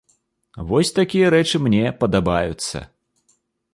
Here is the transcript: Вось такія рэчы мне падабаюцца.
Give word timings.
Вось 0.71 0.91
такія 0.99 1.27
рэчы 1.35 1.61
мне 1.67 1.93
падабаюцца. 2.03 2.77